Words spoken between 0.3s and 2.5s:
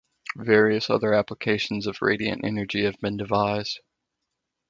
Various other applications of radiant